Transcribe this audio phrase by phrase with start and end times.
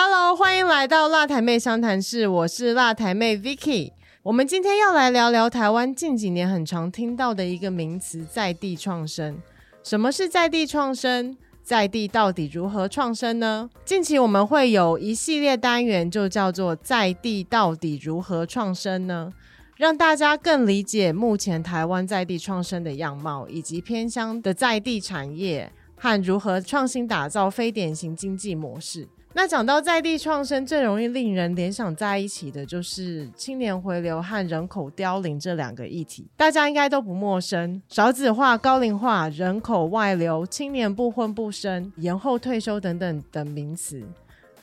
[0.00, 3.90] Hello，欢迎来到辣台妹相谈室，我是辣台妹 Vicky。
[4.22, 9.42] 我们今天要来聊聊台湾近几年很常听到的一个名词——在地创生。
[9.82, 11.36] 什么是在地创生？
[11.64, 13.68] 在地到底如何创生呢？
[13.84, 19.32] 近期我们会有一系列单元，就叫做“在地到底如何创生呢”，
[19.76, 29.08] 让大家更理解目前台湾在地创生的样貌，以及偏乡的在地产业和如何创新打造非典型经济模式。
[29.34, 37.80] 那讲到在地创生，最容易令人联想在一起的就是青年回流和人口凋零这两个议题，大家应该都不陌生。
[37.88, 44.02] 少子化、高龄化、人口外流、青年不婚不生、延后退休等等等名词。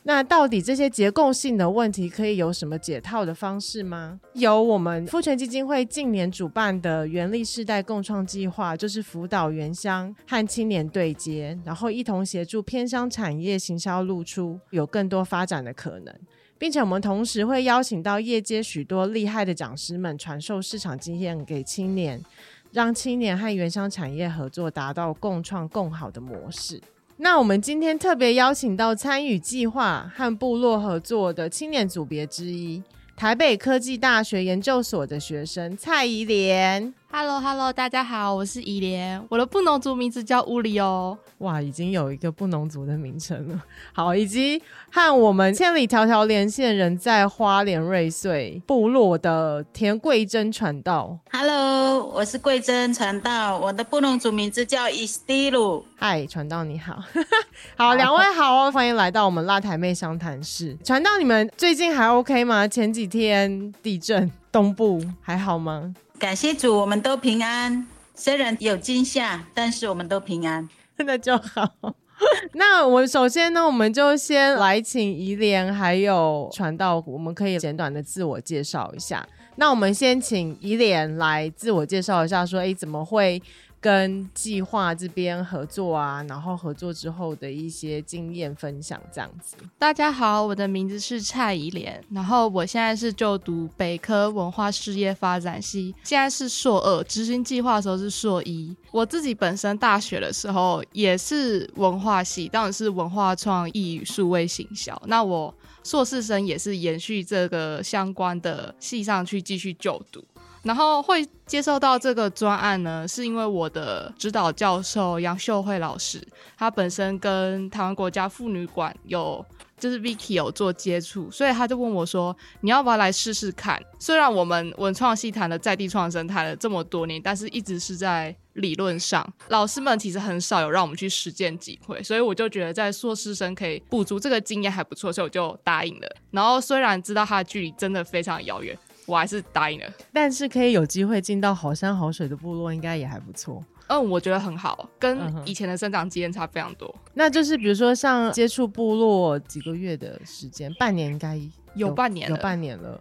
[0.08, 4.20] 那到底这些结构性的问题可以有什么解套的方式吗？
[4.34, 16.14] 有我们富权基金会近年主办的原力世代共创计划，就是辅导原乡和青年对接，然后一同协助偏乡产业行销露出，有更多发展的可能，
[16.60, 22.24] 并且我们同时会邀请到业界许多厉害的讲师们，传授市场经验给青年，
[22.72, 26.80] 让青年和原乡产业合作，达到共创共好的模式。
[27.18, 32.84] 那我们今天特别邀请到参与计划和部落合作的青年组别之一，
[33.16, 36.94] 台北科技大学研究所的学生蔡怡莲。
[37.12, 41.18] Hello，Hello，大家好，我是怡莲，我的布农族名字叫乌里哦。
[41.38, 43.62] 哇，已经有一个布农族的名称了。
[43.94, 44.62] 好，以及
[44.92, 51.18] 和我们千里迢迢连线人在花莲瑞穗部落的田桂珍传道。
[51.32, 55.86] Hello，我是桂珍传道，我的布农族名字叫伊斯蒂鲁。
[55.96, 57.02] 嗨，传道你好，
[57.78, 60.78] 好，两位好哦，欢迎来到我们辣台妹商谈室。
[60.84, 62.68] 传道，你们最近还 OK 吗？
[62.68, 65.94] 前几天地震，东部还好吗？
[66.18, 67.86] 感谢主，我们都平安。
[68.16, 70.68] 虽然有惊吓，但是我们都平安，
[70.98, 71.70] 那就好。
[72.54, 79.28] 那我首先呢，我们就先来请怡莲还有传道，我们可以简短的自我介绍一下。
[79.58, 83.42] 那我们先请怡莲来自我介绍一下，说，哎，怎么会？
[83.86, 89.56] 跟计划这边合作啊，然后合作之后的一些经验分享，这样子。
[89.78, 98.76] 大家好，我的名字是蔡怡莲，然后我现在是就读北科文化事业发展系，现在是硕二，执行计划的时候是硕一。
[98.90, 105.00] 我自己本身大学的时候也是文化系，当然是文化创意与数位行销。
[105.06, 105.54] 那我
[105.84, 110.26] 硕士生也是延续这个相关的系上去继续就读。
[110.66, 116.20] 然后会接受到这个专案呢，是因为我的指导教授杨秀慧老师，
[116.58, 119.46] 他本身跟台湾国家妇女馆有
[119.78, 136.08] 就是 Vicky 有做接触，所以他就问我说：“你要不要来试试看？”虽然我们文创系谈的在地创生谈了这么多年，但是一直是在理论上，老师们其实很少有让我们去实践机会，所以我就觉得在硕士生可以补足这个经验还不错，所以我就答应了。
[136.32, 138.76] 然后虽然知道它的距离真的非常遥远。
[139.06, 143.64] 我还是答应了，但是可以有机会进到好山好水的部落，应该也还不错。
[143.88, 146.94] 嗯，我觉得很好，跟以前的生长经验差非常多。
[147.14, 151.40] 那就是比如说像接触部落几个月的时间，半年应该
[151.76, 153.00] 有半年，有半年了。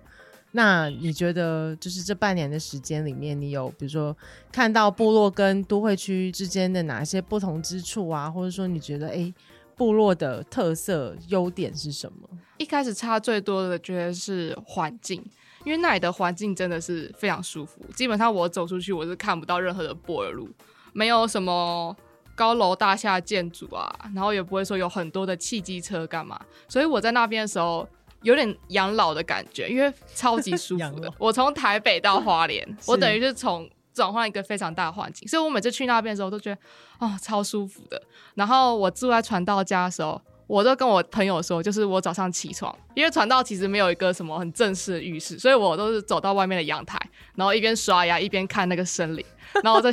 [0.53, 4.15] 那你觉得就是这半年的时间里面，你有比如说
[4.53, 8.31] 看到部落跟都会区之间的哪些不同之处啊？
[8.31, 9.33] 或者说你觉得哎，
[9.75, 12.29] 部落的特色优点是什么？
[12.59, 15.25] 一开始差最多的觉得是环境。
[15.65, 20.49] 因为那里的环境真的是非常舒服，基本上我走出去我是看不到任何的柏油路，
[20.93, 21.97] 没有什么
[22.35, 27.89] 高楼大厦建筑啊，然后也不会说有很多的汽机车干嘛，所以我在那边的时候
[28.23, 31.13] 有点养老的感觉，因为超级舒服的。
[31.19, 36.61] 我从台北到花莲， 我等于是从转换一个非常大的环境，所以我每次去那边的时候都觉得
[36.99, 38.03] 哦超舒服的。
[38.35, 40.21] 然后我住在船道家的时候。
[40.47, 46.99] 我都跟我朋友说，就是我早上起床，因为传道其实没有一个什么很正式的浴室，所以我都是走到外面的阳台，
[47.35, 49.25] 然后一边刷牙一边看那个森林。
[49.63, 49.91] 然后我在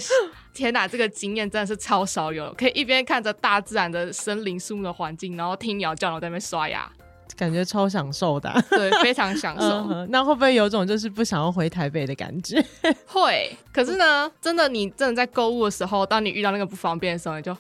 [0.53, 6.92] 天哪，这个经验真的是超少有，可以一边看着大自然的森林树木的环境，然后听鸟叫，然后在那边刷牙，
[7.38, 8.51] 感觉超享受的。
[8.71, 10.06] 对，非常享受。
[10.07, 12.62] 那会不会有种就是不想要回台北的感觉？
[13.06, 13.56] 会。
[13.71, 17.56] 可是呢，真的，你真的在购物的时候，当你遇到那个不方便的时候，你就。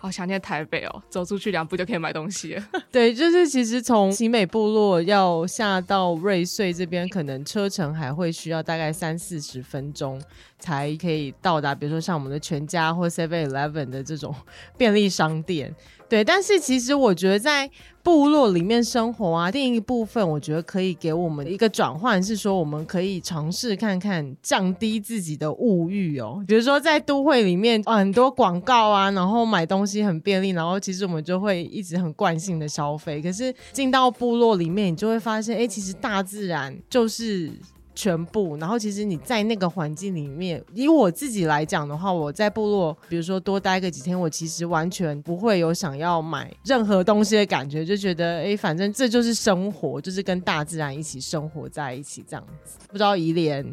[0.00, 2.56] 好想念台北哦，走出去两步就可以买东西。
[2.90, 10.22] 对，就是其实从奇美部落要下到瑞穗这边，可能车程还会需要大概三四十分钟
[10.58, 14.34] 才可以到达，比如说像我们的全家或 Seven Eleven 的这种
[14.76, 15.74] 便利商店。
[16.08, 17.70] 对，但是其实我觉得在
[18.02, 26.42] 部落里面生活啊，另一部分我觉得可以给我们一个转换，是说我们可以尝试看看降低自己的物欲哦。
[26.48, 33.20] 比如说在都会里面，很多广告啊，然后买东西很便利，然后其实我们就会一直很惯性的消费。
[33.20, 37.52] 可是进到部落里面，你就会发现，哎，其实大自然就是。
[37.98, 52.78] 全部，然后其实你在那个环境里面，以我自己来讲的话，我在部落，比如说多待个几天，我其实完全不会有想要买任何东西的感觉，就觉得哎，反正这就是生活，就是跟大自然一起生活在一起这样子。
[52.86, 53.64] 不知道怡莲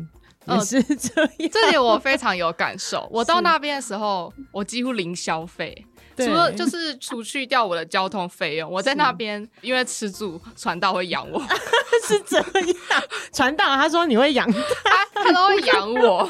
[0.48, 3.08] 也是这样， 这里我非常有感受。
[3.12, 5.86] 我到那边的时候，我几乎零消费。
[6.16, 11.42] 对除了就是除去掉我的交通费用，我在那边因为吃住传道会养我，
[12.08, 12.46] 是这样。
[13.34, 16.30] 传道他说你会养，他他都会养我，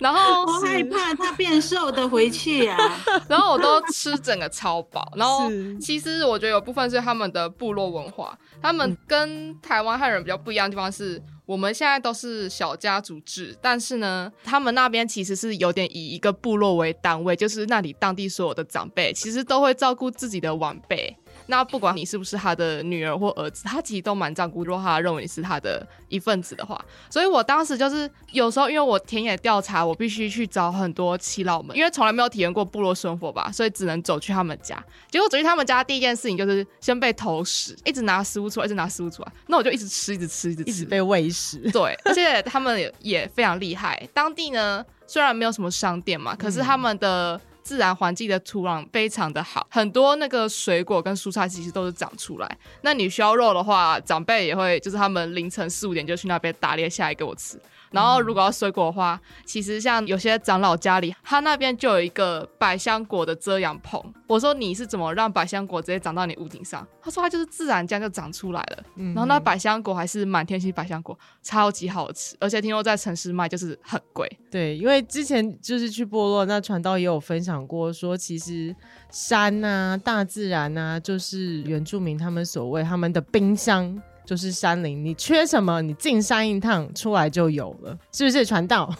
[0.00, 2.76] 然后我害怕他变瘦的回去啊！
[3.28, 5.50] 然后我都吃整个超饱，然后
[5.80, 11.22] 其实我觉得有部分是他们的部落文化，他们跟台湾汉人比较不一样的地方是。
[11.50, 21.16] 我们现在都是小家族制，但是呢，他们那边其实是有点以一个部落为单位，就是那里当地所有的长辈其实都会照顾自己的晚辈。
[21.50, 24.64] 那不管你是不是他的女儿或儿子，他其实都蛮照顾。
[24.64, 34.82] 如果他认为你是他的一份子的话，所以我当时就是有时候因为我田野调查，我必须去找很多耆老们，因为从来没有体验过部落生活吧，所以只能走去他们家。
[35.10, 41.58] 结果走去他们家第一件事情就是先被投食，一直拿食物出来，一直拿食物出来，那我就一直吃，一直吃，一直吃，一直被喂食。
[41.72, 44.08] 对，而且他们也也非常厉害。
[44.14, 52.58] 当地呢，虽然没有什么商店嘛，可是他们的自然环境的土壤非常的好，很多那个水果跟蔬菜其实都是长出来。
[52.82, 57.60] 那你需要肉的话，长辈也会，就是他们凌晨四五点就去那边打猎下来给我吃。
[57.90, 64.00] 然后如果要水果的话，其实像有些长老家里，他那边就有一个百香果的遮阳棚。
[64.28, 66.86] 我说你是怎么让百香果直接长到你屋顶上？
[67.02, 68.84] 他说他就是自然这样就长出来了。
[68.94, 74.30] 然后那百香果还是满天星百香果，超级好吃，而且听说在城市卖就是很贵。
[74.52, 78.74] 对，因为之前就是去部落，那传道也有分享过，说其实
[79.10, 85.04] 山呐、大自然啊、就是原住民他们所谓他们的冰箱，就是山林。
[85.04, 88.44] 你缺什么，你进山一趟出来就有了，是不是？
[88.44, 88.92] 传道，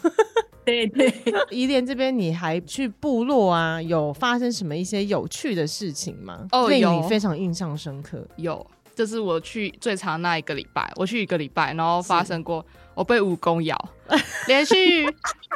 [0.64, 1.12] 对 对，
[1.50, 3.80] 宜莲 这边你还去部落啊？
[3.82, 6.46] 有发生什么一些有趣的事情吗？
[6.68, 8.26] 令哦有你非常印象深刻。
[8.36, 8.64] 有，
[8.94, 12.64] 这是我去最长那一个礼拜，我去一个礼拜，然后发生过
[13.00, 13.88] 我被蜈蚣咬，
[14.46, 14.76] 连续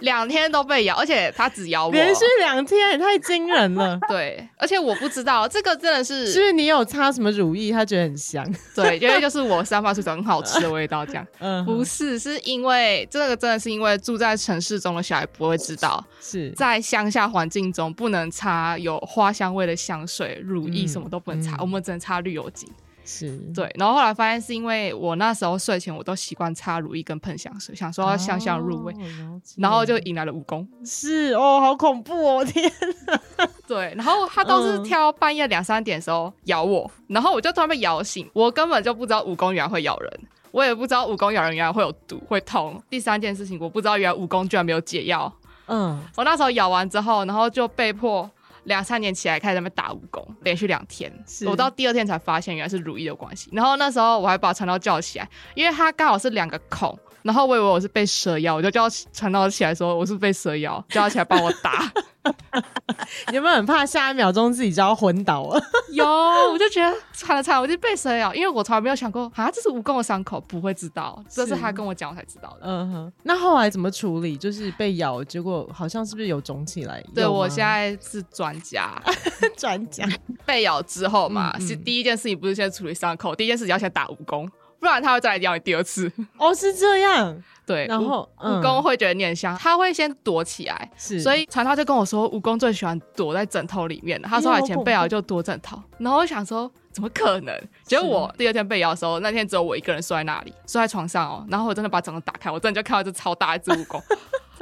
[0.00, 4.00] 两天都被咬，而且它只咬我，连续两天也太惊人了。
[4.08, 7.70] 对，而且我不知道这个真的是是不是你有擦什么乳液？
[7.70, 8.42] 它觉得很香。
[8.74, 11.26] 对，因为就是我散发出一种很好吃的味道，这样。
[11.38, 22.66] 嗯，不是，是因为这个真的是因为住在城市中的小孩不会知道，是在乡下环境中不能擦有花香味的香水、乳液，嗯什么都不能擦，嗯我们只能擦绿油精。
[23.04, 30.66] 是，对，然后后来发现是因为我那时候睡前我都习惯擦乳液跟喷香水，想说要香香入味，哦然后就引来了蜈蚣。
[30.84, 32.44] 是哦，好恐怖哦！
[32.44, 32.70] 天
[33.06, 40.20] 呐，对，然后它都是嗯挑半夜两三点的时候咬我，然后我就突然被咬醒，我根本就不知道蜈蚣原来会咬人。
[40.50, 42.80] 我也不知道蜈蚣咬人原来会有毒会痛。
[42.88, 45.32] 第三件事情，我不知道原来蜈蚣居然没有解药。
[45.66, 48.30] 嗯，我那时候咬完之后，然后就被迫
[48.64, 51.46] 两三年起来开始在那边打蜈蚣，连续两天是。
[51.48, 53.50] 我到第二天才发现原来是如意的关系。
[53.52, 61.90] 然后那时候我还把传道叫起来，因为他刚好是两个孔，然后我以为我是被蛇咬，我就叫传道起来说我是被蛇咬，叫他起来帮我打。
[63.28, 65.62] 你有没有很怕下一秒钟自己就要昏倒了？
[65.92, 72.60] 有，我就觉得惨了惨了，我就被蛇咬，因为我从来没有想过啊，这是蜈蚣的伤口，不会知道，这是他跟我讲我才知道的。
[72.62, 74.36] 嗯哼，那后来怎么处理？
[74.36, 77.02] 就是被咬，结果好像是不是有肿起来？
[77.14, 79.02] 对我现在是专家，
[79.56, 80.06] 专家，
[80.44, 84.48] 被咬之后嘛，嗯嗯是第一件事情不是先处理伤口，第一件事情要先打蜈蚣，
[84.84, 86.12] 不然他会再来咬你第二次。
[86.38, 87.42] 哦，是这样。
[87.66, 90.90] 对，然后嗯蜈蚣会觉得你很香，他会先躲起来。
[90.98, 94.28] 是，所以传涛就跟我说，蜈蚣最喜欢躲在枕头里面的。
[94.28, 97.58] 他说他以前被咬就躲枕头，然后我想说怎么可能？
[97.84, 101.46] 结果我第二天被咬的时候，那天只有我一个人睡在那里，睡在床上哦。
[101.48, 103.98] 然后我真的把枕头打开，我真的就看到这超大一只蜈蚣，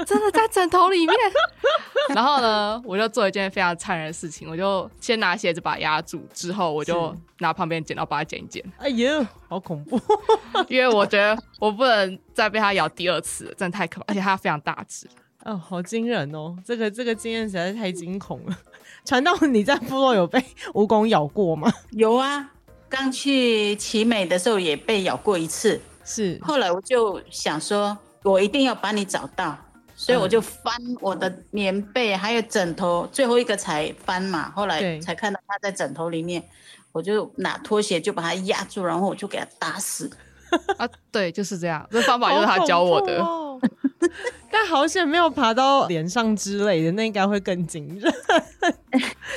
[0.06, 1.16] 真的在枕头里面。
[2.14, 10.00] 然后呢，我就做一件非常残忍的事情，我就先拿鞋子把它压住，之后我就拿旁边剪刀把它剪一剪，哎呦，好恐怖！
[10.68, 15.06] 因为我觉得我不能再被它咬第二次了，真的太可怕，而且它非常大只。
[15.44, 16.56] 哦，好惊人哦！
[16.64, 18.56] 这个这个经验实在是太惊恐了。
[19.04, 20.38] 传道，你在部落有被
[20.72, 21.72] 蜈蚣咬过吗？
[21.90, 22.52] 有啊，
[22.88, 25.80] 刚去奇美的时候也被咬过一次。
[26.04, 29.58] 是，后来我就想说，我一定要把你找到，
[30.04, 34.50] 所以我就翻我的棉被还有枕头，最后一个才翻嘛。
[34.50, 36.42] 后来才看到他在枕头里面，
[36.90, 40.10] 我就拿拖鞋就把他压住，然后我就给他打死。
[40.76, 43.24] 啊，对，就是这样，这方法就是他教我的。
[44.50, 48.12] 但好险没有爬到脸上之类的，那应该会更惊人，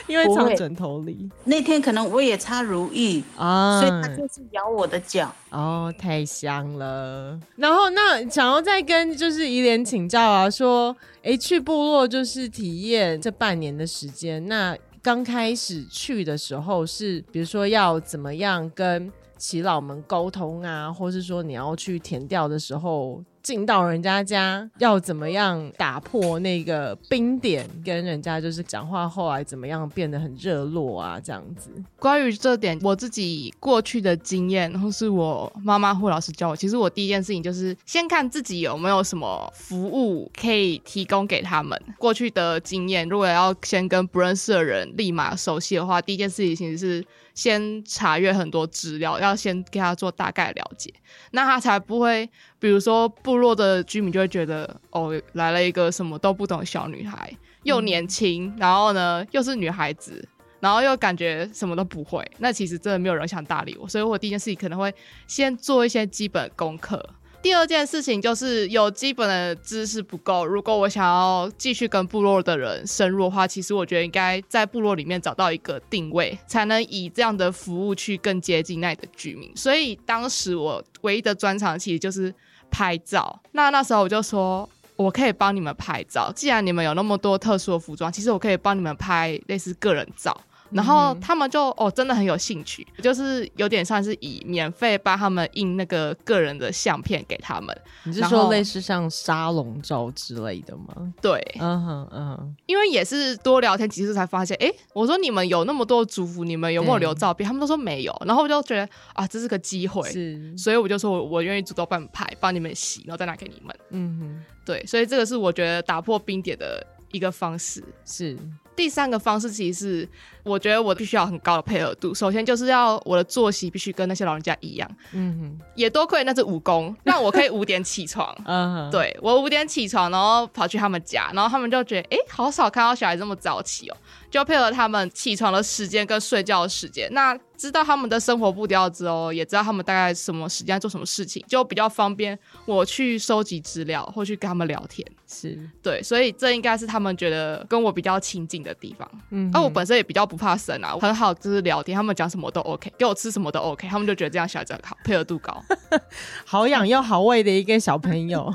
[0.08, 5.34] 因为藏枕头里那天可能我也擦如意，啊所以他就是咬我的脚。
[5.52, 7.40] 哦，太香了。
[7.56, 23.24] 然后那想要再跟就是怡莲请教啊，说，哎，去部落就是体验这半年的时间，那刚开始去的时候是，比如说要怎么样跟耆老们沟通啊，或是说你要去填调的时候。
[23.46, 31.70] 进到人家家要怎么样打破那个冰点，跟人家就是讲话，后来怎么样变得很热络啊，这样子。
[32.00, 41.80] 关于这点，我自己过去的经验，或是我妈妈或老师教我，其实我第一件事情就是先看自己有没有什么服务可以提供给他们。
[42.00, 47.06] 过去的经验，如果要先跟不认识的人立马熟悉的话，第一件事情其实是
[47.36, 50.92] 先查阅很多资料，要先给他做大概了解，
[51.30, 52.28] 那他才不会，
[52.58, 60.28] 比如说部落的居民就会觉得，哦，来了一个什么都不懂的小女孩，又年轻，然后呢又是女孩子。
[60.62, 64.92] 然后又感觉什么都不会，那其实真的没有人想搭理我，所以我第一件事情可能会
[65.28, 67.08] 先做一些基本功课。
[67.46, 79.56] 第二件事情就是有基本的知识不够，如果我想要继续跟部落的人深入的话，其实我觉得应该在部落里面找到一个定位，才能以这样的服务去更接近那里的居民。
[79.56, 82.34] 所以当时我唯一的专长其实就是
[82.72, 83.40] 拍照。
[83.52, 84.68] 那那时候我就说。
[84.98, 90.34] 我可以帮你们拍照，既然你们有那么多特殊的服装，其实我可以帮你们拍类似个人照。
[90.72, 97.76] 然后他们就哦，真的很有兴趣，就是有点像是以免费帮他们印那个个人的相片给他们。
[98.04, 101.14] 你是说类似像沙龙照之类的吗？
[101.22, 107.46] 对，嗯哼嗯哼，因为也是多聊天几次才发现，哎，我说你们有那么多祝福，你们有没有留照片？
[107.46, 113.76] 他们都说没有，然后我就觉得啊，这是个机会，是，所以我就说我我愿意主动帮你们拍，帮你们洗，然后再拿给你们。
[113.92, 117.84] 嗯哼，对，所以这个是我觉得打破冰点的一个方式。
[118.04, 118.38] 是，
[118.76, 120.10] 第三个方式其实是，
[120.44, 122.14] 我觉得我必须要很高的配合度。
[122.14, 128.36] 首先就是要我的作息必须跟那些老人家一样，嗯哼，也多亏那只武功，让我可以五点起床。
[128.46, 133.98] 嗯哼，对我五点起床，然后跑去他们家，然后他们就觉得，哎，好少看到小孩这么早起哦，
[134.30, 137.08] 就配合他们起床的时间跟睡觉的时间。
[137.12, 145.06] 那知道他们的生活步调之后，也知道他们大概什么时间做什么事情，就比较方便我去收集资料或去跟他们聊天。
[145.28, 149.10] 是，对，所以这应该是他们觉得跟我比较亲近的地方。
[149.32, 155.64] 嗯哼，那、我本身也比较不怕生啊，很好，就是聊天，他们讲什么都 OK，给我吃什么都 OK，他们就觉得这样小孩子很好，配合度高。
[156.46, 158.54] 好养又好喂的一个小朋友。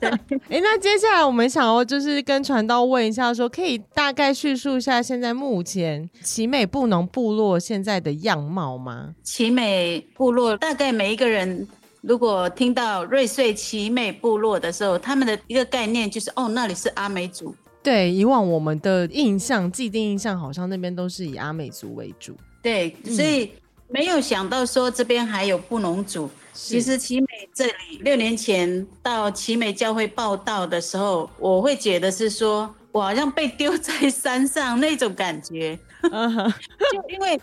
[0.00, 9.14] 哎、那接下来我们想要就是跟传道问一下说可以大概叙述一下现在目前奇美布农部落现在的样貌吗？
[9.22, 11.66] 奇美部落大概每一个人，
[12.00, 17.54] 如果听到瑞穗奇美部落的时候，他们的一个概念就是哦，那里是阿美族。
[17.82, 22.36] 对，以往我们的印象、既定印象，好像那边都是以阿美族为主。
[22.62, 23.50] 对，所以
[23.88, 26.28] 没有想到说这边还有布农族。
[26.52, 35.78] 其实奇美这里六年前到奇美教会报道的时候，我会觉得是说我好像被丢在山上那种感觉，
[37.08, 37.40] 因为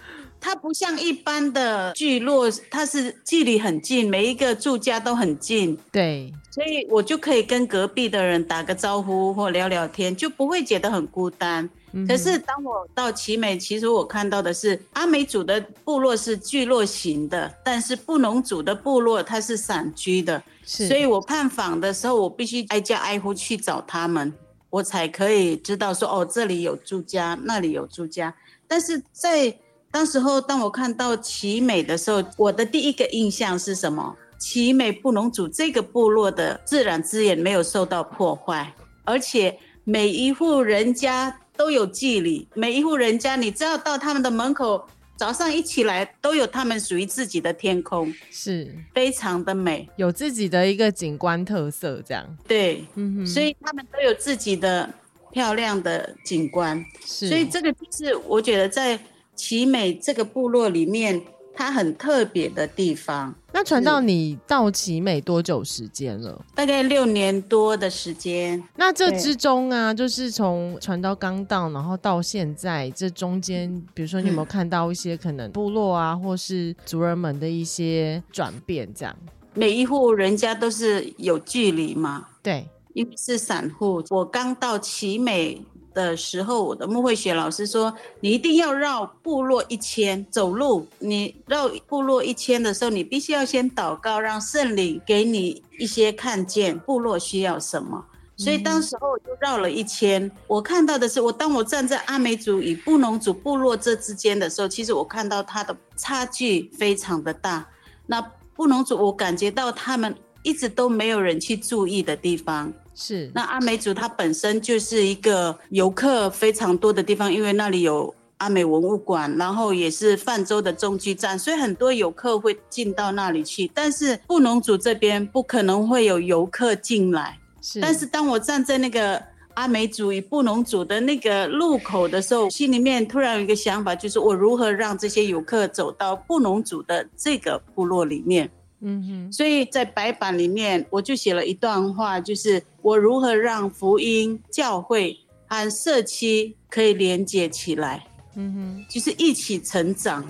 [0.48, 11.70] 它不像一般的聚落，它是距离很近，每一个住家都很近，对，所以我就可以跟隔壁的人打个招呼或聊聊天，就不会觉得很孤单。
[12.08, 24.34] 可是当我到奇美，其实我看到的是阿美族的部落是聚落型的，但是布农族的部落它是散居的，是，所以我探访的时候，我必须挨家挨户去找他们，
[24.70, 28.34] 我才可以知道说哦，这里有住家，那里有住家。
[28.70, 29.54] 但是在
[29.98, 34.16] 当时候，当我看到奇美的时候，我的第一个印象是什么？
[34.38, 38.72] 奇美布农族这个部落的自然资源没有受到破坏，
[39.04, 48.72] 而且每一户人家都有距离，每一户人家你只要到他们的门口，早上一起来都有他们属于自己的天空，是。
[48.94, 49.90] 非常的美。
[49.96, 52.38] 有自己的一个景观特色，这样。
[52.48, 52.86] 对，
[53.26, 54.88] 所以他们都有自己的
[55.32, 59.00] 漂亮的景观，是，所以这个就是我觉得在
[59.38, 61.22] 奇美这个部落里面，
[61.54, 63.34] 它很特别的地方。
[63.54, 66.44] 那传到你到奇美多久时间了？
[66.54, 68.62] 大概六年多的时间。
[68.76, 78.92] 那这之中啊，就是从传到刚到，然后到现在这中间，比如说你有没有看到一些可能部落啊，或是族人们的一些转变？
[78.94, 79.16] 这样，
[79.54, 82.28] 每一户人家都是有距离嘛？
[82.44, 84.04] 对，因为是散户。
[84.10, 85.62] 我刚到奇美。
[85.98, 90.88] 的时候，我的木慧雪老师说，你一定要绕部落一圈走路。
[91.00, 98.06] 你绕部落一圈的时候，你必须要先祷告，让圣灵给你一些看见部落需要什么。
[98.36, 107.68] 所以当时候我就绕了一圈，我看到的是，我当我站在阿美族与布农族部落这之间的时候，其实我看到它的差距非常的大。
[108.06, 108.22] 那
[108.56, 112.72] 布农族，我感觉到他们一直都没有人去注意的地方。
[113.00, 123.70] 是，那阿美族它本身就是一个游客非常多的地方，因为那里有阿美文物馆，然后也是泛舟的中继站，所以很多游客会进到那里去。
[123.72, 127.38] 但是布农族这边不可能会有游客进来。
[127.62, 129.22] 是，但是当我站在那个
[129.54, 138.50] 阿美族与布农族的那个路口的时候，心里面突然有一个想法，就是我如何让这些游客走到布农族的这个部落里面。
[138.82, 145.18] 嗯哼，所以在白板里面我就写了一段话，就是我如何让福音教会
[145.48, 148.06] 和社区可以连接起来，
[148.36, 150.26] 嗯哼，就是一起成长。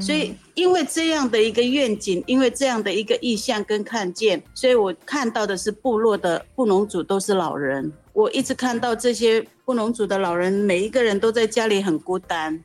[0.00, 12.60] 所以因为这样的一个愿景，因为这样的一个意向跟看见，所以我看到的是部落的布农族都是老人，我一直看到这些布农族的老人，每一个人都在家里很孤单。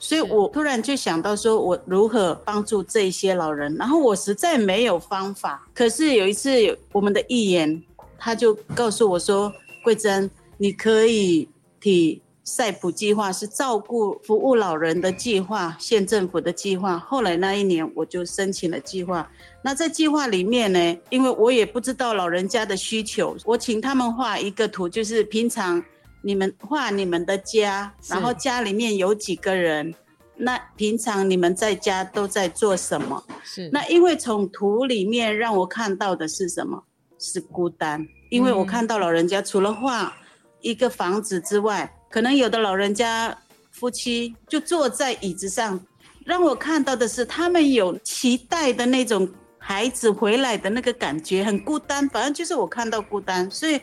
[0.00, 5.66] 所以我突然就想到，说我如何帮助这些老人，然后我实在没有方法。
[5.72, 6.50] 可是有一次，
[6.92, 7.82] 我们的议员
[8.18, 9.50] 他就告诉我说
[9.82, 11.48] ：“桂珍，你可以
[11.80, 19.30] 提赛普计划，是照顾服务老人的计划，县政府的计划。”后来那一年，我就申请了计划。
[19.62, 25.82] 那在计划里面呢，因为我也不知道老人家的需求，我请他们画一个图，就是平常。
[26.24, 29.94] 你们画你们的家，然后家里面有几个人？
[30.36, 33.22] 那平常你们在家都在做什么？
[33.44, 36.82] 是那因为从图里面让我看到的是什么？
[37.18, 38.04] 是孤单。
[38.30, 40.16] 因为我看到老人家除了画
[40.62, 43.36] 一个房子之外，可能有的老人家
[43.70, 45.78] 夫妻就坐在椅子上，
[46.24, 52.08] 让我看到的是他们有期待的那种孩子回来的那个感觉，很孤单。
[52.08, 53.78] 反正就是我看到孤单，所以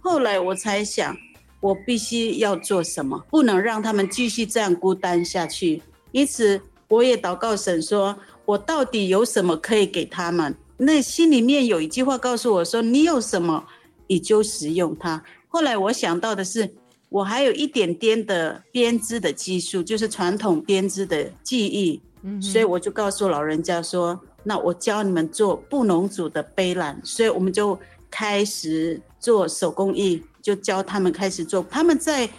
[0.00, 1.16] 后来我才想。
[1.60, 3.24] 我必须要做什么？
[3.30, 5.82] 不能让他们继续这样孤单下去。
[6.12, 13.66] 因此，我也祷告神说：“我到底有什么可以给他们？”那心里面有一句话告诉我说：“你有什么，
[14.06, 16.74] 你就使用它。”后来我想到的是，
[17.08, 22.00] 我还有一点点的编织的技术，就是传统编织的技艺。
[22.40, 27.78] 所以我就告诉老人家说：“那我教你们做布农族的背篮。”所以我们就
[28.10, 30.22] 开始做手工艺。
[30.46, 31.60] 就教他们开始做。
[31.68, 32.30] 他们在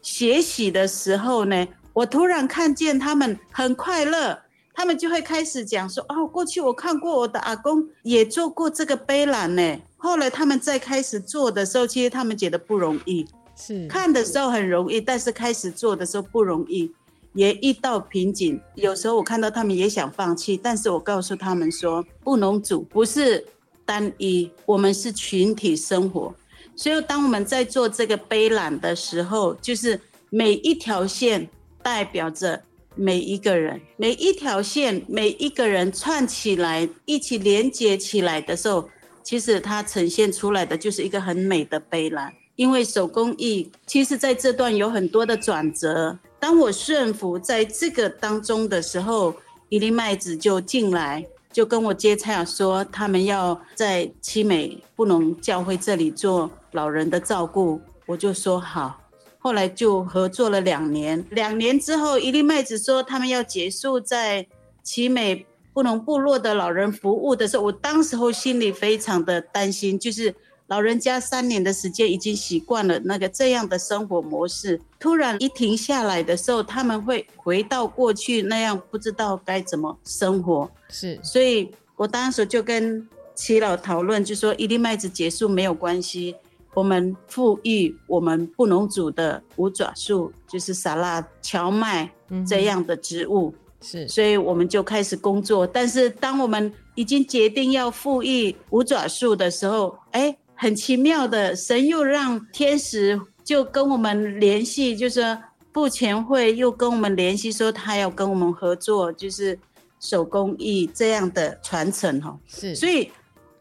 [0.00, 4.38] 学习的时候呢，我突然看见他们很快乐，
[4.72, 13.26] 他们就会开始讲说：“哦，过去我看过我的阿公也做过这个杯篮呢。”后来他们在开始做的时候，其实他们觉得不容易。
[13.56, 16.92] 是看的时候很容易，但是开始做的时候不容易，
[17.32, 18.60] 也遇到瓶颈。
[18.76, 23.44] 有时候我看到他们也想放弃，但是我告诉他们说：“不能组不是
[23.84, 26.32] 单一，我们是群体生活。”
[26.76, 31.48] 所以，当我们在做这个背篮的时候，就是每一条线
[31.82, 32.62] 代表着
[32.94, 38.88] 每一个人，每一条线每一个人串起来，一起连接起来的时候，
[39.24, 42.32] 其实它呈现出来的就是一个很美的背篮。
[42.56, 46.18] 因为手工艺，其实在这段有很多的转折。
[46.38, 49.34] 当我顺服在这个当中的时候，
[49.68, 51.26] 一粒麦子就进来。
[51.56, 59.00] 就跟我接洽说，他们要在奇美布农教会这里做老人的照顾，我就说好。
[59.38, 64.46] 后来就合作了两年，两年之后，一粒麦子说他们要结束在
[64.82, 70.34] 奇美布农部落的老人服务的时候，我当时候心里非常的担心，就是。
[70.68, 80.68] 老人家三年的时间已经习惯了那个这样的生活模式，突然一停下来的时候，他们会回到过去那样，不知道该怎么生活。
[80.88, 86.34] 是，所以我当时就跟齐老讨论，就说一粒麦子结束没有关系，
[86.74, 92.10] 我们富裕我们不能煮的五爪树，就是沙拉荞麦
[92.44, 93.54] 这样的植物。
[93.80, 95.64] 是，所以我们就开始工作。
[95.64, 100.36] 但是当我们已经决定要复育五爪树的时候，哎。
[100.56, 105.38] 很奇妙的，神又让天使就跟我们联系，就是
[105.70, 109.58] 布前会又跟我们联系，说他要跟我们合作，就是
[110.00, 112.38] 手工艺这样的传承哈。
[112.46, 113.10] 是，所以，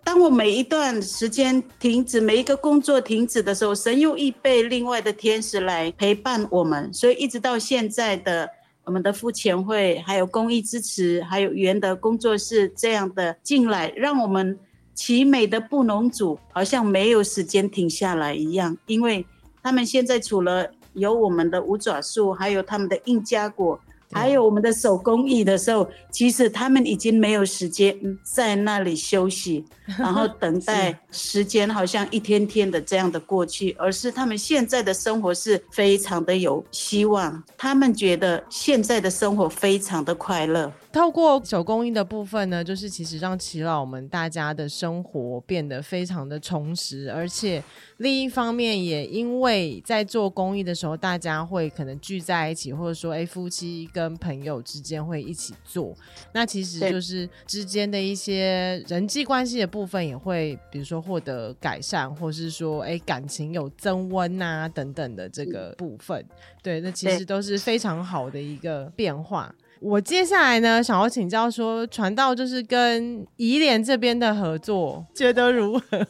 [0.04, 6.94] 当我每一段时间停止，每一个工作停止的时候，神又预备另外的天使来陪伴我们。
[6.94, 8.50] 所以，一直到现在的
[8.86, 14.58] 我们的付钱会，还有公益支持，还有原的工作室这样的进来，让我们
[14.96, 19.26] 奇美的布农组好像没有时间停下来一样，因为
[19.62, 23.80] 他们现在除了有我们的五爪树，还有他们的印加果。
[24.16, 29.66] 还有我们的手工艺的时候，其实他们已经没有时间在那里休息，
[30.00, 40.72] 然后 等待时间好像一天天的这样的过去，而是他们现在的生活是非常的有希望，他们觉得现在的生活非常的快乐。
[40.94, 47.62] 透过手工艺的部分呢，就是其实让耆老们大家的生活变得非常的充实，而且
[47.98, 55.96] 另一方面也因为在做公益的时候，大家会可能聚在一起，或者说哎夫妻跟朋友之间会一起做，
[56.34, 66.26] 那其实就是之间的一些人际关系的部分也会，比如说获得改善，或是说哎感情有增温啊等等的这个部分，
[66.62, 69.56] 对，那其实都是非常好的一个变化。
[69.82, 76.06] 我接下来呢，想要请教说，传道就是跟宜莲这边的合作，觉得如何？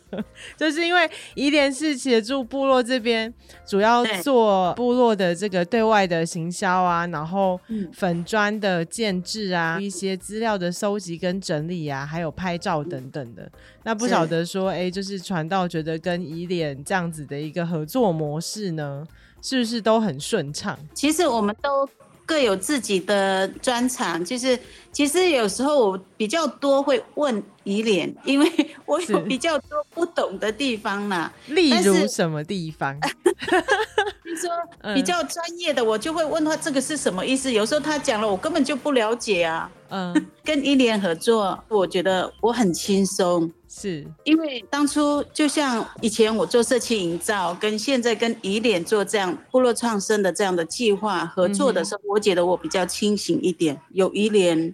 [0.55, 3.33] 就是因为宜莲是协助部落这边，
[3.67, 7.59] 主要做部落的这个对外的行销啊，然后
[7.91, 13.51] 粉砖的建制啊，一些资料的收集跟整理啊，还有拍照等等的。
[13.83, 19.05] 那不晓得说，哎，就是传道觉得跟宜莲这样子的一个合作模式呢，
[19.41, 20.77] 是不是都很顺畅？
[20.93, 21.89] 其实我们都。
[22.25, 24.57] 各有自己的专长，就是
[24.91, 28.51] 其实有时候我比较多会问依脸， 因为
[28.85, 31.31] 我有比较多不懂的地方啦。
[31.47, 32.97] 例如什么地方？
[34.35, 37.51] 就说比较专业的，我就会问他这个是什么意思。
[37.51, 39.69] 有时候他讲了，我根本就不了解啊。
[39.89, 53.79] 嗯， 跟伊莲合作，我觉得我很轻松，是因为当初就像以前我做社区营造，跟现在跟伊莲做这样部落创生的这样的计划合作的时候，我觉得我比较清醒一点。
[53.91, 54.73] 有伊莲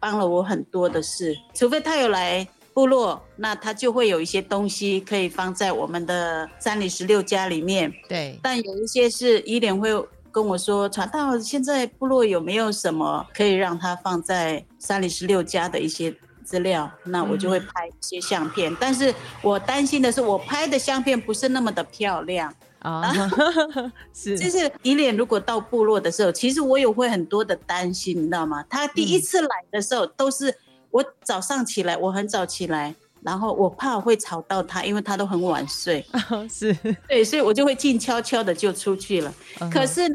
[0.00, 2.48] 帮了我很多的事，除非他有来。
[2.76, 7.90] 部落，那他就会有一些东西可以放在我们的三里十六家里面。
[8.06, 9.88] 对，但有一些是依莲会
[10.30, 16.90] 跟我说，传到现在部落有没有什么可以让他放在三里十六家的一些资料？
[17.04, 18.76] 那我就会拍一些相片。
[18.78, 23.10] 但是我担心的是，我拍的相片不是那么的漂亮啊。
[24.12, 28.62] 是，就是依莲如果到部落的时候，其实我有会很多的担心，你知道吗？
[28.68, 30.54] 他第一次来的时候都是。
[30.96, 36.02] 我早上起来，我很早起来，然后我怕会吵到他，因为他都很晚睡。
[36.48, 36.72] 是
[37.06, 39.34] 对，所以我就会静悄悄的就出去了。
[39.70, 40.14] 可是呢，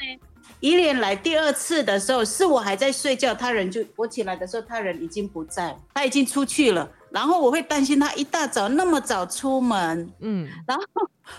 [0.60, 6.90] 姨莲来第二次的时候，是我还在睡觉，他人就我起来的时候，他人已经不在，他已经出去了。
[7.12, 10.86] 然后我会担心他一大早那么早出门，嗯，然后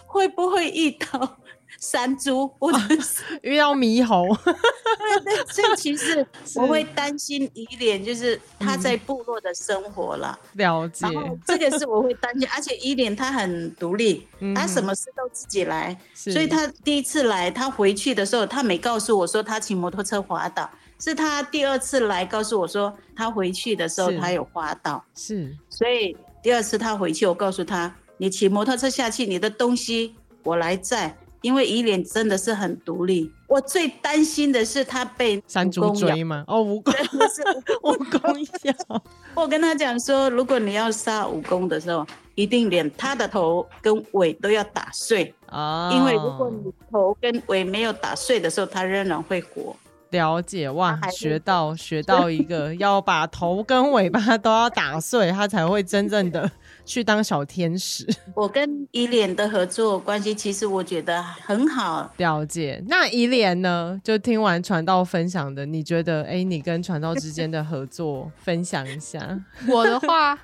[0.07, 1.39] 会不会遇到？
[1.81, 10.39] 山猪，或者是 遇到猕猴，对对，所以其实我会担心一点，就是他在部落的生活了。
[10.55, 11.07] 了解，
[11.45, 20.71] 这个是我会担心，而且一点他很独立，他什么事都自己来，所以他第一次来，他回去的时候，他没告诉我说他骑摩托车滑倒，
[21.03, 31.17] 是他第二次来告诉我说他回去的时候他有滑倒，是，所以第二次他回去，我告诉他，你骑摩托车下去，你的东西我来载。
[31.41, 36.45] 因为姨莲真的是很独立，我最担心的是他被山猪追吗？
[36.47, 36.95] 哦，蜈蚣
[37.35, 37.43] 是
[37.83, 39.03] 蜈蚣咬。
[39.35, 45.91] 我跟他讲说，如果你要杀蜈蚣的时候，一定连他的头跟尾都要打碎啊！
[45.93, 49.75] 因为如果你头跟尾没有打碎的时候，它仍然会活。
[50.12, 56.51] 了解哇，学到学到一个， 要把头跟尾巴都要打碎，它才会真正的。
[56.85, 58.07] 去当小天使。
[58.35, 62.12] 我跟依莲的合作关系，其实我觉得很好。
[62.16, 62.83] 了解。
[62.88, 64.01] 那依莲呢？
[64.03, 66.23] 就听完传道分享的，你觉得？
[66.25, 69.21] 哎，你跟传道之间的合作，分享一下。
[69.68, 70.38] 我的话，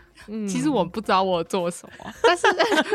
[0.48, 2.12] 其实我不知道我做什么。
[2.22, 2.46] 但是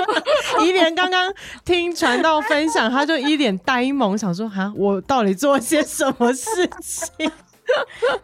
[0.66, 1.34] 依莲刚刚
[1.66, 7.32] 听传道分享，他就一脸呆萌，想说：哈，我到底做些什么事情？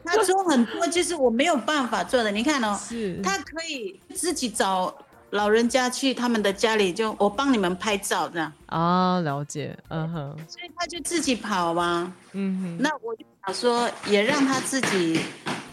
[0.04, 2.32] 他做很多，就是我没有办法做的。
[2.32, 4.94] 你看哦，是他可以自己找。
[5.32, 15.20] 老人家去他们的家里，就我帮你们拍照这样啊，了解，嗯哼，所以他就自己跑嘛，嗯哼，那我就想说，也让他自己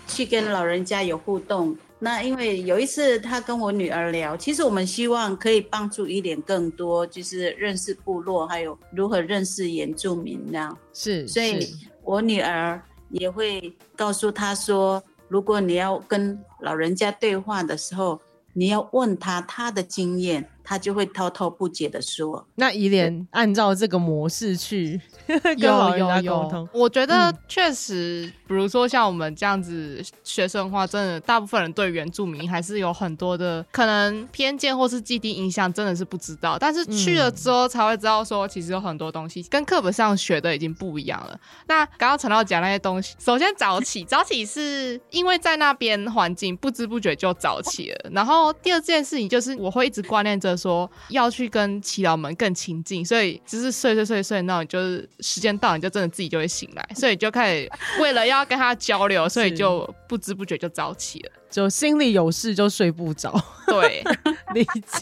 [0.07, 1.77] 去跟老人家有互动。
[1.99, 10.79] 那因为有一次他跟我女儿聊，其实我们希望可以帮助一点更多，就是认识部落，还有如何认识原住民那样。
[10.93, 11.67] 是，所以
[12.03, 15.03] 我女儿也会告诉他说。
[15.29, 18.21] 如果你要跟老人家对话的时候，
[18.59, 22.45] 你要问他他的经验，他就会滔滔不绝的说。
[22.57, 36.59] 那怡莲按照这个模式去 跟老人家沟通，我觉得确实，比如说像我们这样子学生的话，真的大部分人对原住民还是有很多的可能偏见或是既定印象，真的是不知道。
[36.59, 41.39] 但是去了之后才会知道，说其实有很多东西跟课本上学的已经不一样了。
[41.69, 48.11] 那刚刚陈老讲那些东西，首先早起， 早起是因为在那边环境不知不觉就早起了。
[48.13, 55.09] 然后第二件事情就是，我会一直挂念着说要去跟祈祷门更亲近，所以只是睡睡睡睡，那种就是。
[55.21, 63.35] 时间到，你就真的自己就会醒来，所以就开始为了要跟他交流，所以就不知不觉就早起了，就心里有事就睡不着。
[63.67, 64.05] 对，
[64.53, 65.01] 理解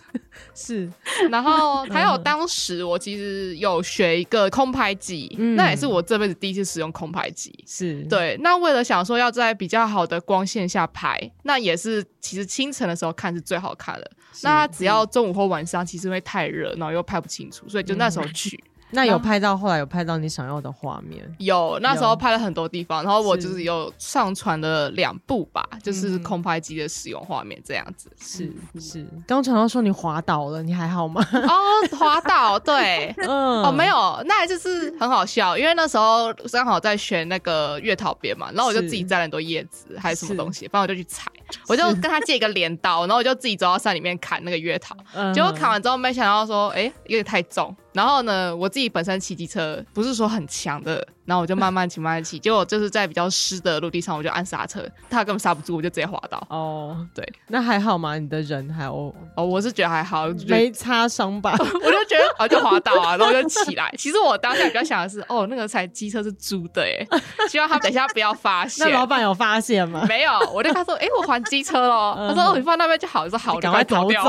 [0.54, 0.88] 是。
[1.28, 7.52] 然后还有当时我其实有学一个空拍机，那也是我这辈子第一次使用空拍机。
[7.66, 8.36] 是对。
[8.40, 14.08] 那为了想说要在比较好的光线下拍，那也是其实清晨的时候看是最好看的。
[14.44, 18.62] 那只要中午或晚上，其实会太热，然后又拍不清楚，所以就那时候去。
[18.94, 21.22] 那有拍到后来有拍到你想要的画面？
[21.38, 28.10] 有，那时候拍了很多地方，然后我就是有上传了两部吧，就是空拍机的使用画面这样子。
[28.20, 31.20] 是是，刚传到说你滑倒了，你还好吗？
[31.32, 41.30] 哦，滑倒，对， 嗯，哦，没有，那就是很好笑，因为那时候刚好在选那个月桃边嘛，然后我就自己摘了很多叶子还是什么东西，反正我就去采，
[41.68, 44.96] 我就跟他借一个镰刀，然后我就自己走到山里面砍那个月桃，
[45.32, 47.74] 结果砍完之后没想到说，哎，有点太重。
[47.94, 51.06] 然后呢，我自己本身骑机车不是说很强的。
[51.24, 56.44] 然后我就慢慢骑，慢慢骑，结果就是在比较湿的陆地上，我就按刹车，他根本刹不住，我就直接滑倒。
[56.50, 58.18] 哦，对，那还好吗？
[58.18, 61.52] 你的人还哦，哦，我是觉得还好，没擦伤吧？
[61.58, 63.92] 我就觉得啊，就滑倒啊，然后就起来。
[63.96, 67.06] 其实我当下比较想的是，哦，那个才机车是租的，哎，
[67.48, 68.86] 希望他等一下不要发现。
[68.86, 70.04] 那老板有发现吗？
[70.08, 72.14] 没有，我就他说，哎，我还机车喽。
[72.28, 73.22] 他说，哦，你放那边就好。
[73.22, 74.22] 我说好，赶快逃掉，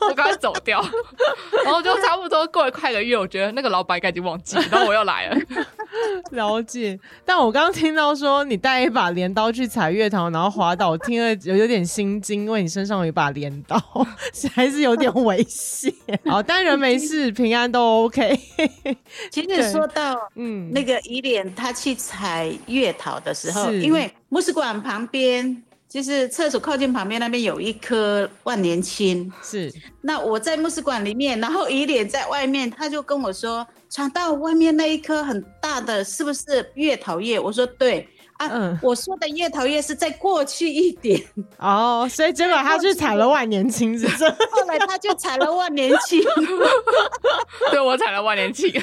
[0.00, 0.84] 我赶快走掉。
[1.64, 5.36] 然后就差不多过了快一个月，我觉得那个老板应该已经忘记，然后我又来了。
[6.40, 13.78] 了解，但我刚刚听到说你带一把镰刀去采月桃，然后滑倒，听了有有点心惊，因为你身上有一把镰刀，
[14.54, 15.92] 还是有点危险。
[16.24, 18.38] 好，但人没事，平安都 OK。
[19.30, 29.70] 其实说到嗯，那个伊莲他去采月桃的时候，因为牧师馆旁边就是厕所靠近旁边那边有一棵万年青，是。
[30.00, 33.66] 那我在牧师馆里面，然后以脸在外面，他就跟我说。
[33.92, 37.40] 传到外面那一颗很大的，是不是月桃叶？
[37.40, 38.06] 我说对
[38.48, 41.22] 啊，我说的月桃叶是再过去一点
[41.58, 44.28] 哦，所以结果他去采了万年青，是这？
[44.30, 46.22] 后来他就采了万年青，
[47.70, 48.72] 对我采了万年青。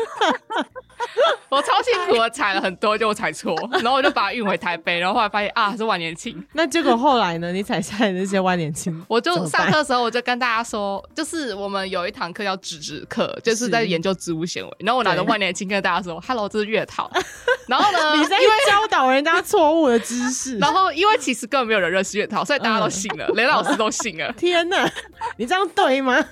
[1.50, 6.46] 我超辛苦，我踩了很多，就踩错，然后我就把它运回台北，然后后来发现啊是万年青。
[6.54, 7.52] 那结果后来呢？
[7.52, 14.72] 你踩下来那些万年青， 我就上课的时候我就跟大家说，就是我们有一堂课叫植植课，就是在研究植物纤维。
[14.80, 17.10] 然后我拿着万年青跟大家说：“Hello，这是月桃。”
[17.68, 20.58] 然后呢，你在教导人家错误的知识。
[20.58, 24.32] 然后因为其实根本没有人认识月涛，所以大家都信了，连老师都信了。
[24.34, 24.92] 天哪，
[25.38, 26.14] 你这样对吗？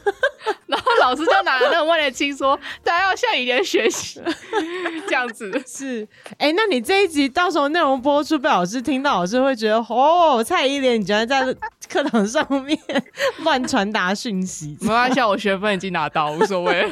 [0.68, 4.22] 然后老师就拿那个万年青说：“大家要向以莲学习。
[5.08, 11.42] ”这样子是，哎，那你这一集到时候内容播出被老师听到，老师会觉得哦，蔡依莲，你居然在
[11.90, 12.78] 课堂上面
[13.40, 14.78] 乱传达讯息？
[14.82, 16.92] 没关系，我学分已经拿到，无所谓。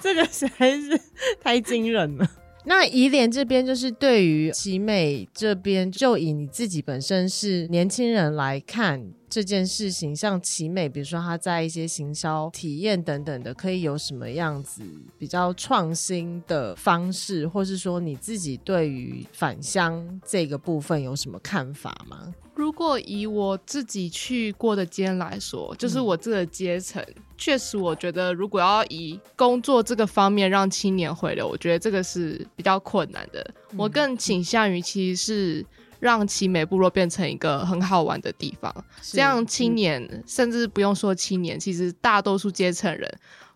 [0.00, 1.00] 这个实在是
[1.42, 2.26] 太惊人了。
[2.68, 9.12] 那颐莲这边就是对于奇美这边，就以你自己本身是年轻人来看。
[9.28, 14.82] 这件事情，像奇美，比如说他在一些行销体验等等的，可以有什么样子
[15.18, 22.32] 比较创新的方式，或是说你自己对于返乡这个部分有什么看法吗？
[22.54, 27.04] 如果以我自己去过的街来说，就是我这个阶层，
[27.36, 33.46] 确实我觉得如果要以工作这个方面让青年回流，我觉得这个是比较困难的。
[33.76, 35.66] 我更倾向于其实是。
[36.00, 43.12] 让奇美部落变成一个很好玩的地方，这样青年甚至不用说青年，其实大多数阶层人。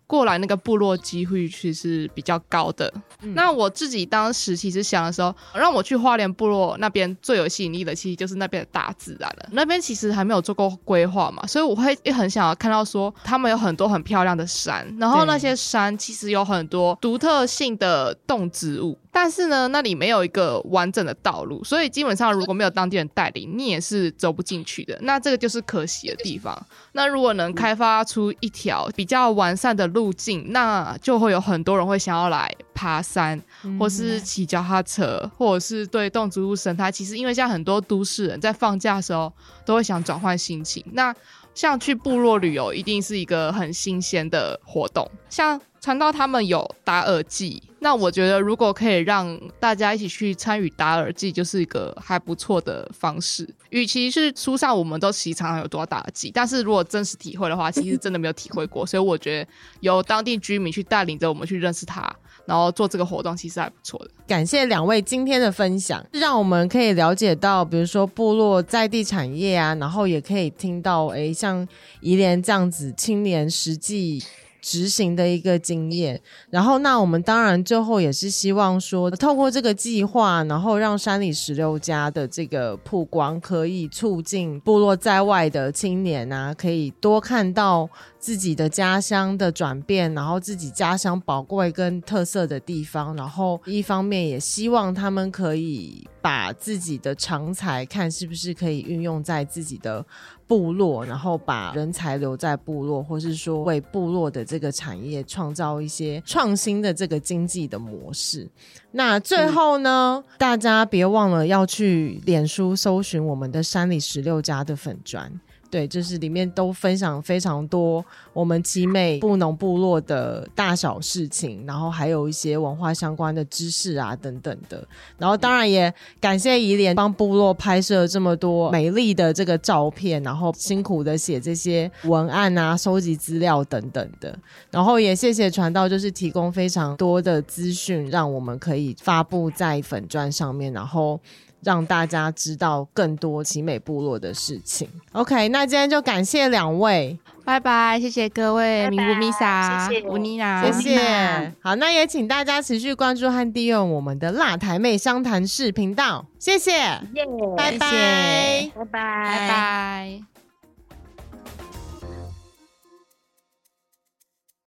[0.07, 2.93] 过来那个部落机会其实比较高的。
[3.33, 9.47] 那我自己当时其实想的时候，让我去花莲部落那边最有吸引力的，其实就是那边的大自然了。
[9.53, 24.97] 那边其实还没有做过规划嘛，所以我会也很想要看到说，他们有很多很漂亮的山，然后那些山其实有很多独特性的动植物，但是呢，那里没有一个完整的道路，所以基本上如果没有当地人带领，你也是走不进去的。
[25.01, 26.57] 那这个就是可惜的地方。
[26.93, 33.41] 那如果能开发出一条比较完善的路，径，那就会有很多人会想要来爬山，
[33.79, 36.91] 或是骑脚踏车，或者是对动植物生态。
[36.91, 39.31] 其实因为像很多都市人在放假的时候
[39.65, 41.13] 都会想转换心情，那
[41.53, 45.59] 像去部落旅游一定是一个很新鲜的活动，像。
[45.81, 53.49] 传道他们有打耳季，那我觉得如果可以让大家一起去参与打耳季，就是一个还不错的方式。
[53.71, 58.85] 与其是书上我们都其实常有多少打耳季，但是如果真实体会的话，其实真的没有体会过。
[58.85, 64.11] 所以我觉得由当地居民去带领着我们去认识它，然后做这个活动，其实还不错的。
[64.27, 71.67] 感谢两位今天的分享，让我们可以了解到，比如说部落在地产业啊，然后也可以听到，哎，像
[71.99, 74.23] 宜莲这样子青年实际。
[74.61, 87.89] 执行的一个经验，然后那我们当然最后也是希望说，透过这个计划，然后让山里十六家的这个曝光，可以促进部落在外的青年啊，可以多看到。
[88.21, 100.05] 自己的家乡的转变，然后自己家乡宝贵跟特色的地方，然后一方面也希望他们可以把自己的长才看是不是可以运用在自己的
[100.51, 108.45] 部落，然后把人才留在部落，或是说为部落的这个产业创造一些创新的这个经济的模式。
[108.91, 115.31] 那最后呢，大家别忘了要去脸书搜寻我们的山里十六家的粉砖。
[115.71, 124.85] 对，就是里面都分享非常多我们奇美布农部落的大小事情，然后还有一些文化相关的知识啊等等的。
[125.17, 134.37] 然后当然也感谢怡莲帮部落拍摄这么多美丽的这个照片，然后辛苦的写这些文案啊、收集资料等等的。
[134.69, 141.17] 然后也谢谢传道，就是提供非常多的资讯，让我们可以发布在粉砖上面，然后。
[141.63, 144.87] 让大家知道更多奇美部落的事情。
[145.13, 150.07] OK，那今天就感谢两位，拜拜，谢谢各位，米布米莎，谢谢。
[150.07, 151.53] 吴妮娜，谢谢。
[151.61, 157.25] 好，那也请大家持续关注和订阅我们的辣台妹相谈室频道，谢谢，耶，
[157.57, 160.30] 拜拜，拜拜，拜拜。